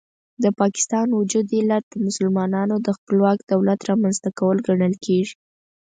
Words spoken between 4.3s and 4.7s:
کول